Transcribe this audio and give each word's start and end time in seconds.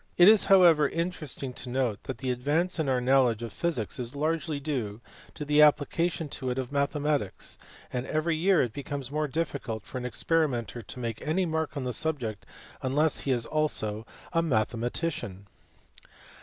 It 0.17 0.27
is 0.27 0.45
however 0.45 0.89
interesting 0.89 1.53
to 1.53 1.69
note 1.69 2.05
that 2.05 2.17
the 2.17 2.31
advance 2.31 2.79
in 2.79 2.89
our 2.89 2.99
knowledge 2.99 3.43
of 3.43 3.53
physics 3.53 3.99
is 3.99 4.15
largely 4.15 4.59
due 4.59 4.99
to 5.35 5.45
the 5.45 5.61
application 5.61 6.27
to 6.29 6.49
it 6.49 6.57
of 6.57 6.71
mathematics, 6.71 7.59
and 7.93 8.07
every 8.07 8.35
year 8.35 8.63
it 8.63 8.73
becomes 8.73 9.11
more 9.11 9.27
difficult 9.27 9.85
for 9.85 9.99
an 9.99 10.05
experimenter 10.07 10.81
to 10.81 10.99
make 10.99 11.21
any 11.21 11.45
mark 11.45 11.75
in 11.77 11.83
the 11.83 11.93
subject 11.93 12.47
unless 12.81 13.19
he 13.19 13.31
is 13.31 13.45
also 13.45 14.07
a 14.33 14.41
mathematician. 14.41 15.45